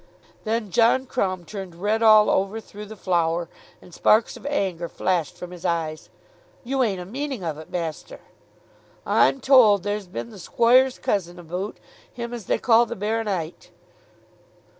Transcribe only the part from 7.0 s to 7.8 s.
meaning of it,